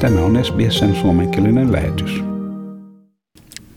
[0.00, 2.24] Tämä on SBSn suomenkielinen lähetys.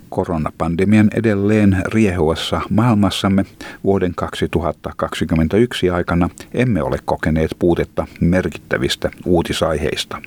[0.10, 3.46] Koronapandemian edelleen riehuessa maailmassamme
[3.84, 10.22] vuoden 2021 aikana emme ole kokeneet puutetta merkittävistä uutisaiheista.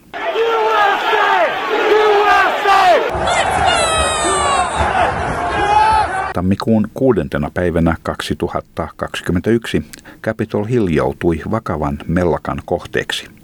[6.33, 9.85] Tammikuun kuudentena päivänä 2021
[10.23, 13.40] Capitol Hill joutui vakavan mellakan kohteeksi.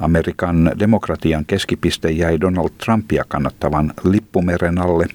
[0.00, 5.06] Amerikan demokratian keskipiste jäi Donald Trumpia kannattavan lippumeren alle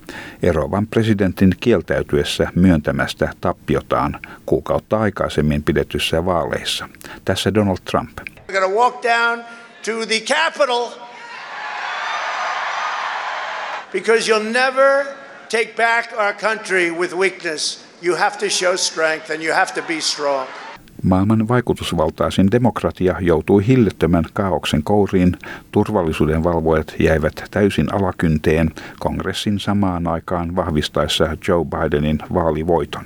[0.43, 6.89] erovan presidentin kieltäytyessä myöntämästä tappiotaan kuukautta aikaisemmin pidetyssä vaaleissa.
[7.25, 8.19] Tässä Donald Trump.
[13.91, 15.05] Because you'll never
[15.49, 17.85] take back our country with weakness.
[18.01, 20.47] You have to show strength and you have to be strong.
[21.03, 25.37] Maailman vaikutusvaltaisin demokratia joutui hillittömän kaauksen kouriin,
[25.71, 33.05] turvallisuuden valvojat jäivät täysin alakynteen kongressin samaan aikaan vahvistaessa Joe Bidenin vaalivoiton.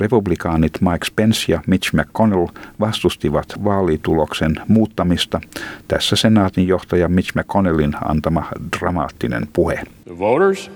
[0.00, 2.46] Republikaanit Mike Pence ja Mitch McConnell
[2.80, 5.40] vastustivat vaalituloksen muuttamista.
[5.88, 8.44] Tässä senaatin johtaja Mitch McConnellin antama
[8.78, 9.82] dramaattinen puhe.
[10.04, 10.70] The voters,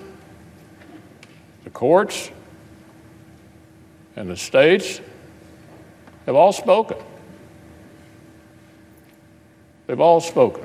[1.62, 2.32] the courts
[4.16, 5.07] and the states
[6.28, 6.96] have all spoken.
[9.86, 10.64] They've all spoken.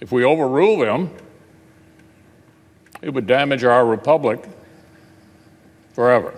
[0.00, 1.10] If we overrule them,
[3.02, 4.48] it would damage our republic
[5.94, 6.32] forever.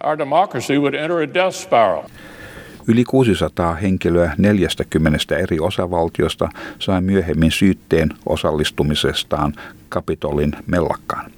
[0.00, 2.04] Our democracy would enter a death spiral.
[2.88, 9.54] Yli 600 henkilöä 40 eri osavaltiosta sai myöhemmin syytteen osallistumisestaan
[9.88, 11.30] Kapitolin mellakkaan.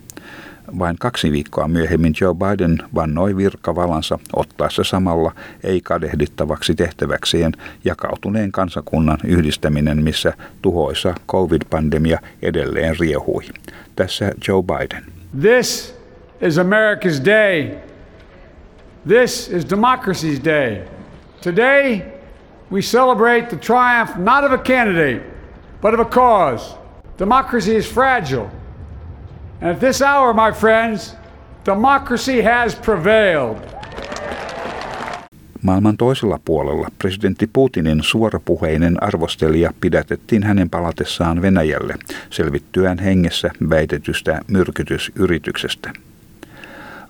[0.79, 5.33] Vain kaksi viikkoa myöhemmin Joe Biden vannoi virkavalansa ottaessa samalla
[5.65, 7.53] ei-kadehdittavaksi tehtäväkseen
[7.85, 10.33] jakautuneen kansakunnan yhdistäminen, missä
[10.63, 13.43] tuhoisa COVID-pandemia edelleen riehui.
[13.97, 15.05] Tässä Joe Biden.
[15.41, 15.99] This
[16.41, 17.71] is America's day.
[19.09, 20.83] This is democracy's day.
[21.43, 22.03] Today
[22.73, 25.23] we celebrate the triumph not of a candidate,
[25.83, 26.77] but of a cause.
[27.19, 28.60] Democracy is fragile.
[29.63, 31.17] And at this hour, my friends,
[31.67, 33.57] democracy has prevailed.
[35.63, 41.95] Maailman toisella puolella presidentti Putinin suorapuheinen arvostelija pidätettiin hänen palatessaan Venäjälle
[42.31, 45.93] selvittyään hengessä väitetystä myrkytysyrityksestä.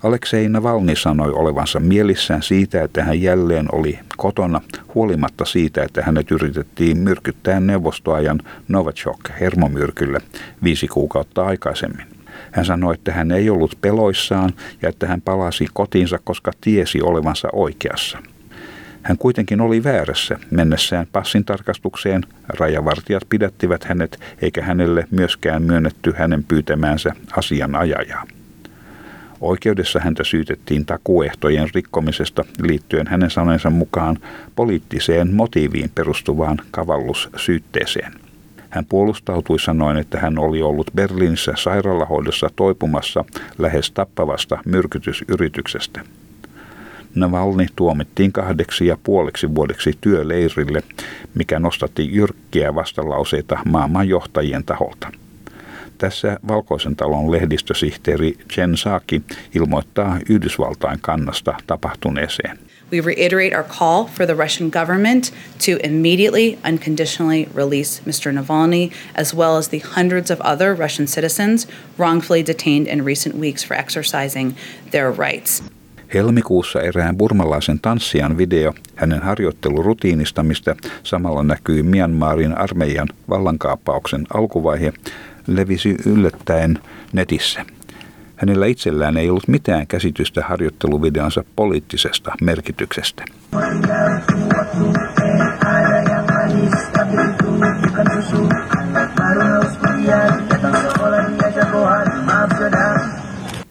[0.03, 4.61] Aleksei Navalny sanoi olevansa mielissään siitä, että hän jälleen oli kotona,
[4.95, 10.19] huolimatta siitä, että hänet yritettiin myrkyttää neuvostoajan Novichok hermomyrkyllä
[10.63, 12.10] viisi kuukautta aikaisemmin.
[12.51, 17.49] Hän sanoi, että hän ei ollut peloissaan ja että hän palasi kotiinsa, koska tiesi olevansa
[17.53, 18.17] oikeassa.
[19.03, 22.23] Hän kuitenkin oli väärässä mennessään passin tarkastukseen.
[22.47, 28.25] Rajavartijat pidättivät hänet, eikä hänelle myöskään myönnetty hänen pyytämäänsä asianajajaa.
[29.41, 34.17] Oikeudessa häntä syytettiin takuehtojen rikkomisesta liittyen hänen sanensa mukaan
[34.55, 38.30] poliittiseen motiiviin perustuvaan kavallussyytteeseen.
[38.71, 43.25] Hän puolustautui sanoen, että hän oli ollut Berliinissä sairaalahoidossa toipumassa
[43.57, 46.01] lähes tappavasta myrkytysyrityksestä.
[47.15, 50.83] Navalny tuomittiin kahdeksi ja puoleksi vuodeksi työleirille,
[51.35, 55.11] mikä nostatti jyrkkiä vastalauseita maailmanjohtajien taholta.
[55.97, 59.21] Tässä Valkoisen talon lehdistösihteeri Jen Saaki
[59.55, 62.70] ilmoittaa Yhdysvaltain kannasta tapahtuneeseen.
[62.91, 68.31] We reiterate our call for the Russian government to immediately, unconditionally release Mr.
[68.33, 73.63] Navalny, as well as the hundreds of other Russian citizens wrongfully detained in recent weeks
[73.63, 74.55] for exercising
[74.91, 75.63] their rights.
[76.13, 84.93] Helmikuussa erään burmalaisen tanssijan video hänen harjoittelurutiinista, mistä samalla näkyy Myanmarin armeijan vallankaappauksen alkuvaihe,
[85.47, 86.79] levisi yllättäen
[87.13, 87.65] netissä.
[88.41, 93.23] Hänellä itsellään ei ollut mitään käsitystä harjoitteluvideonsa poliittisesta merkityksestä.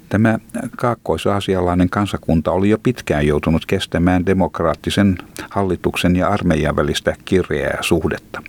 [0.08, 0.38] Tämä
[0.76, 5.18] kaakkoisaasialainen kansakunta oli jo pitkään joutunut kestämään demokraattisen
[5.50, 8.42] hallituksen ja armeijan välistä kirjeää suhdetta.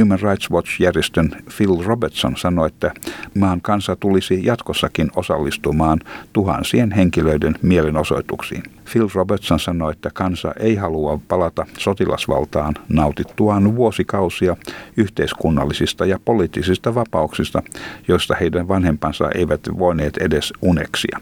[0.00, 2.92] Human Rights Watch-järjestön Phil Robertson sanoi, että
[3.34, 6.00] maan kansa tulisi jatkossakin osallistumaan
[6.32, 8.62] tuhansien henkilöiden mielenosoituksiin.
[8.92, 14.56] Phil Robertson sanoi, että kansa ei halua palata sotilasvaltaan nautittuaan vuosikausia
[14.96, 17.62] yhteiskunnallisista ja poliittisista vapauksista,
[18.08, 21.20] joista heidän vanhempansa eivät voineet edes uneksia.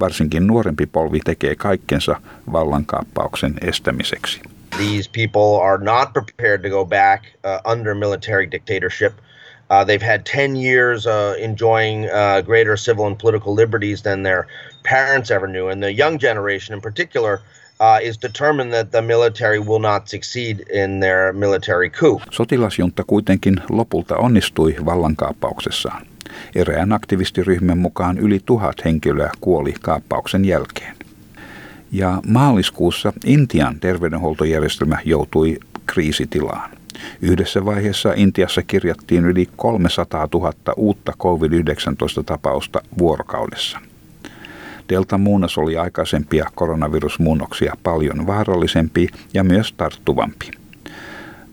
[0.00, 2.16] Varsinkin nuorempi polvi tekee kaikkensa
[2.52, 4.40] vallankaappauksen estämiseksi.
[4.78, 9.12] These people are not prepared to go back uh, under military dictatorship.
[9.70, 14.46] Uh, they've had 10 years uh, enjoying uh, greater civil and political liberties than their
[14.84, 15.68] parents ever knew.
[15.68, 17.40] And the young generation in particular
[17.80, 22.20] uh, is determined that the military will not succeed in their military coup.
[22.30, 26.06] Sotilasjunta kuitenkin lopulta onnistui vallankaappauksessaan.
[26.54, 30.96] Erään aktivistiryhmän mukaan yli tuhat henkilöä kuoli kaappauksen jälkeen.
[31.92, 36.70] Ja maaliskuussa Intian terveydenhuoltojärjestelmä joutui kriisitilaan.
[37.22, 43.78] Yhdessä vaiheessa Intiassa kirjattiin yli 300 000 uutta COVID-19-tapausta vuorokaudessa.
[44.88, 50.50] Delta-muunnos oli aikaisempia koronavirusmuunnoksia paljon vaarallisempi ja myös tarttuvampi.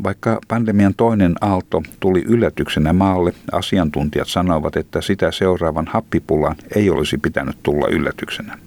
[0.03, 7.17] Vaikka pandemian toinen aalto tuli yllätyksenä maalle, asiantuntijat sanoivat, että sitä seuraavan happipulan ei olisi
[7.17, 8.57] pitänyt tulla yllätyksenä.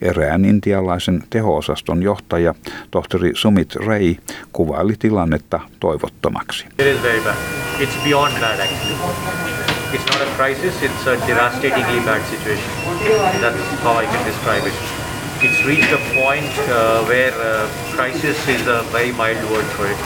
[0.00, 2.54] Erään intialaisen teho-osaston johtaja,
[2.90, 4.14] tohtori Sumit Ray,
[4.52, 6.66] kuvaili tilannetta toivottomaksi.
[7.80, 8.94] It's beyond that actually.
[9.92, 12.70] It's not a crisis, it's a devastatingly bad situation.
[13.40, 14.74] That's how I can describe it.
[15.42, 19.98] It's reached a point uh, where uh, crisis is a very mild word for it.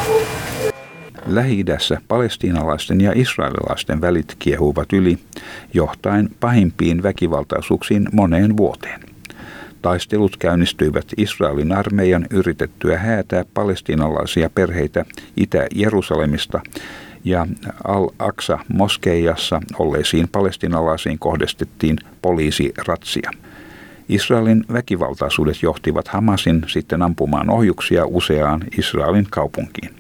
[1.27, 5.19] Lähi-idässä palestiinalaisten ja israelilaisten välit kiehuvat yli,
[5.75, 9.01] johtaen pahimpiin väkivaltaisuuksiin moneen vuoteen.
[9.87, 15.05] Taistelut käynnistyivät Israelin armeijan yritettyä häätää palestiinalaisia perheitä
[15.37, 16.61] Itä-Jerusalemista
[17.25, 17.47] ja
[17.85, 23.31] Al-Aqsa moskeijassa olleisiin palestinalaisiin kohdistettiin poliisiratsia.
[24.09, 29.91] Israelin väkivaltaisuudet johtivat Hamasin sitten ampumaan ohjuksia useaan Israelin kaupunkiin.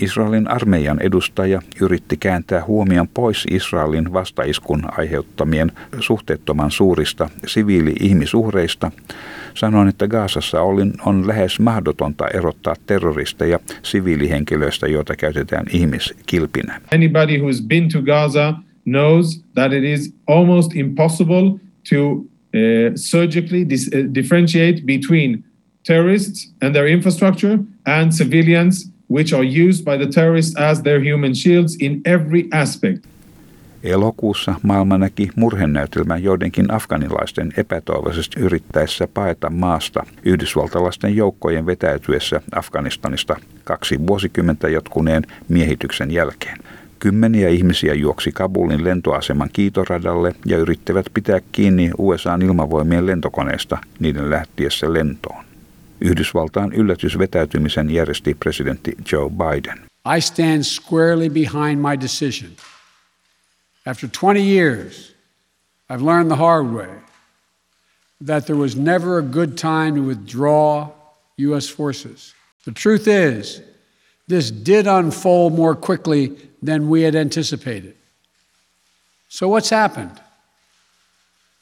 [0.00, 8.92] Israelin armeijan edustaja yritti kääntää huomion pois Israelin vastaiskun aiheuttamien suhteettoman suurista siviili-ihmisuhreista,
[9.54, 10.62] sanoen, että Gaasassa
[11.04, 16.80] on lähes mahdotonta erottaa terroristeja siviilihenkilöistä, joita käytetään ihmiskilpinä.
[16.94, 18.54] Anybody who has been to Gaza
[18.84, 21.60] knows that it is almost impossible
[21.90, 22.24] to uh,
[22.94, 25.44] surgically uh, differentiate between
[25.86, 31.34] terrorists and their infrastructure and civilians which are used by the terrorists as their human
[31.34, 33.06] shields in every aspect.
[33.82, 44.06] Elokuussa maailma näki murhenäytelmän joidenkin afganilaisten epätoivoisesti yrittäessä paeta maasta yhdysvaltalaisten joukkojen vetäytyessä Afganistanista kaksi
[44.06, 46.58] vuosikymmentä jatkuneen miehityksen jälkeen.
[46.98, 54.92] Kymmeniä ihmisiä juoksi Kabulin lentoaseman kiitoradalle ja yrittivät pitää kiinni USAn ilmavoimien lentokoneesta niiden lähtiessä
[54.92, 55.44] lentoon.
[56.00, 59.78] Yhdysvaltaan yllätysvetäytymisen järjesti presidentti Joe Biden.
[60.16, 62.50] I stand squarely behind my decision.
[63.86, 65.14] After 20 years,
[65.90, 66.88] I've learned the hard way
[68.26, 70.88] that there was never a good time to withdraw
[71.36, 71.68] U.S.
[71.68, 72.34] forces.
[72.64, 73.60] The truth is,
[74.28, 76.32] this did unfold more quickly
[76.62, 77.94] than we had anticipated.
[79.28, 80.20] So, what's happened?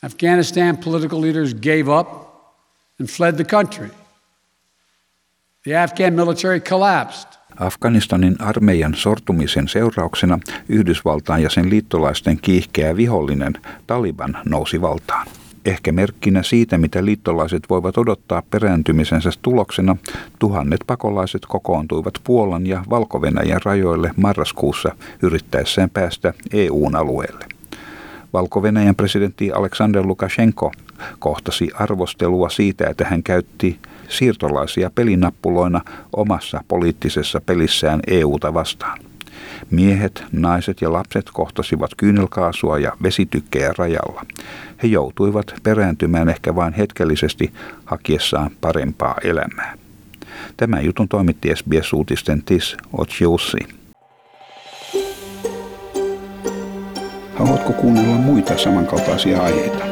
[0.02, 2.54] Afghanistan political leaders gave up
[2.98, 3.90] and fled the country.
[5.64, 7.28] The Afghan military collapsed.
[7.56, 10.38] Afganistanin armeijan sortumisen seurauksena
[10.68, 13.52] Yhdysvaltain ja sen liittolaisten kiihkeä vihollinen
[13.86, 15.26] Taliban nousi valtaan.
[15.64, 19.96] Ehkä merkkinä siitä, mitä liittolaiset voivat odottaa perääntymisensä tuloksena,
[20.38, 23.20] tuhannet pakolaiset kokoontuivat Puolan ja valko
[23.64, 27.44] rajoille marraskuussa yrittäessään päästä EUn alueelle.
[28.32, 30.72] Valko-Venäjän presidentti Aleksander Lukashenko
[31.18, 33.78] kohtasi arvostelua siitä, että hän käytti
[34.08, 35.80] siirtolaisia pelinappuloina
[36.16, 38.98] omassa poliittisessa pelissään EUta vastaan.
[39.70, 44.26] Miehet, naiset ja lapset kohtasivat kyynelkaasua ja vesitykkejä rajalla.
[44.82, 47.52] He joutuivat perääntymään ehkä vain hetkellisesti
[47.84, 49.74] hakiessaan parempaa elämää.
[50.56, 53.58] Tämän jutun toimitti SBS-uutisten Tis Ochiussi.
[57.34, 59.91] Haluatko kuunnella muita samankaltaisia aiheita?